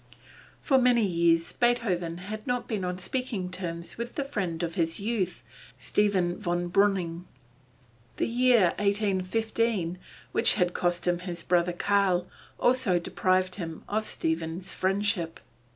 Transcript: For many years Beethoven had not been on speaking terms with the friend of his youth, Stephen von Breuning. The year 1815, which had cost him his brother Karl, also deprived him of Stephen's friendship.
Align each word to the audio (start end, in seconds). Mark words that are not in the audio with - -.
For 0.63 0.79
many 0.79 1.05
years 1.05 1.51
Beethoven 1.53 2.17
had 2.17 2.47
not 2.47 2.67
been 2.67 2.83
on 2.83 2.97
speaking 2.97 3.51
terms 3.51 3.99
with 3.99 4.15
the 4.15 4.23
friend 4.23 4.63
of 4.63 4.73
his 4.73 4.99
youth, 4.99 5.43
Stephen 5.77 6.39
von 6.39 6.69
Breuning. 6.71 7.25
The 8.17 8.25
year 8.25 8.73
1815, 8.79 9.99
which 10.31 10.55
had 10.55 10.73
cost 10.73 11.05
him 11.05 11.19
his 11.19 11.43
brother 11.43 11.73
Karl, 11.73 12.27
also 12.59 12.97
deprived 12.97 13.57
him 13.57 13.83
of 13.87 14.07
Stephen's 14.07 14.73
friendship. 14.73 15.39